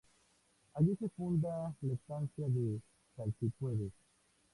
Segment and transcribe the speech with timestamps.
[0.73, 2.81] Allí se funda la Estancia de
[3.15, 3.91] Salsipuedes.